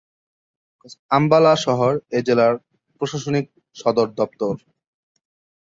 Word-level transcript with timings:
আম্বালা 1.11 1.53
শহর 1.65 1.93
এ 2.11 2.19
জেলার 2.27 2.53
প্রশাসনিক 3.01 3.45
সদর 3.75 4.07
দপ্তর। 4.17 4.53